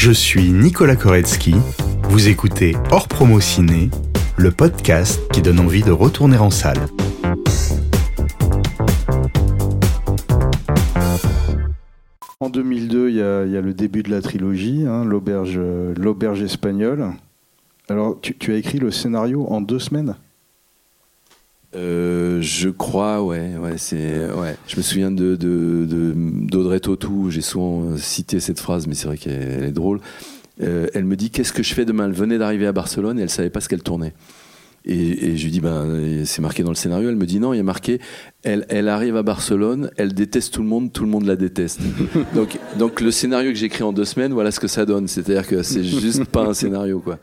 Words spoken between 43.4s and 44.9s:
que j'ai écrit en deux semaines, voilà ce que ça